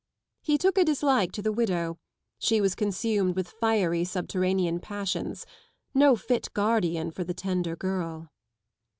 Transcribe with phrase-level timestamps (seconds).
[0.41, 1.99] He took a dislike to the widow,
[2.39, 5.45] she was consumed with fiery subterranean passions,
[5.93, 8.27] no fit guardian for the tender girl.